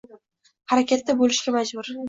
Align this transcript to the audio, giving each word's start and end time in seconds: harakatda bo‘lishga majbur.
harakatda 0.73 1.17
bo‘lishga 1.21 1.57
majbur. 1.59 1.95